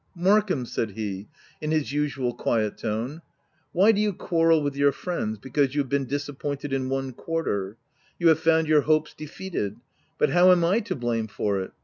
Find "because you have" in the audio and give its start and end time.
5.37-5.89